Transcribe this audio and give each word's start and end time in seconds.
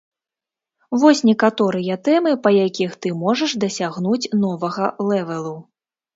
Вось 1.03 1.19
некаторыя 1.29 1.97
тэмы, 2.07 2.31
па 2.47 2.53
якіх 2.65 2.97
ты 3.07 3.13
можаш 3.21 3.51
дасягнуць 3.67 4.31
новага 4.47 4.91
лэвэлу. 5.13 5.55